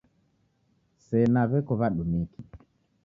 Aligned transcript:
Sena 1.07 1.41
weko 1.51 1.73
wadumiki 1.79 2.39